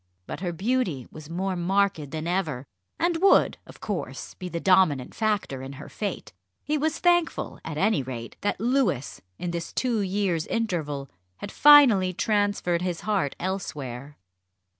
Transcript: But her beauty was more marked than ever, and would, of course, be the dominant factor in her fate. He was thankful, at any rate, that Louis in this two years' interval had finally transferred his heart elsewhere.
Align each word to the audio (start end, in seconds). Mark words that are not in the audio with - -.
But 0.25 0.39
her 0.39 0.51
beauty 0.51 1.07
was 1.11 1.29
more 1.29 1.55
marked 1.55 2.09
than 2.09 2.25
ever, 2.25 2.65
and 2.97 3.17
would, 3.21 3.59
of 3.67 3.79
course, 3.79 4.33
be 4.33 4.49
the 4.49 4.59
dominant 4.59 5.13
factor 5.13 5.61
in 5.61 5.73
her 5.73 5.89
fate. 5.89 6.33
He 6.63 6.75
was 6.75 6.97
thankful, 6.97 7.59
at 7.63 7.77
any 7.77 8.01
rate, 8.01 8.35
that 8.41 8.59
Louis 8.59 9.21
in 9.37 9.51
this 9.51 9.71
two 9.71 9.99
years' 10.01 10.47
interval 10.47 11.07
had 11.37 11.51
finally 11.51 12.13
transferred 12.13 12.81
his 12.81 13.01
heart 13.01 13.35
elsewhere. 13.39 14.17